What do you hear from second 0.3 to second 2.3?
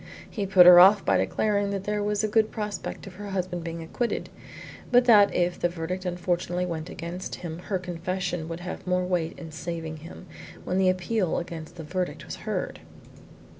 put her off by declaring that there was a